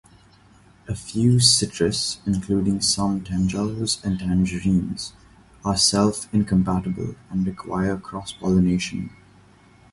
A 0.87 0.95
few 0.95 1.39
citrus, 1.39 2.21
including 2.25 2.81
some 2.81 3.21
tangelos 3.23 4.03
and 4.03 4.17
tangerines, 4.17 5.13
are 5.63 5.77
self-incompatible, 5.77 7.13
and 7.29 7.45
require 7.45 7.97
cross 7.97 8.33
pollination. 8.33 9.11